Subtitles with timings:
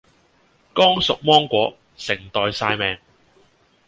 [0.73, 2.97] 剛熟芒果，成袋曬命